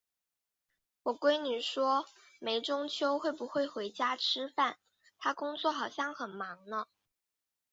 [1.03, 1.57] 我闺女
[2.39, 4.79] 没说中秋会不会回家吃饭，
[5.19, 6.87] 她工作好像很忙呢。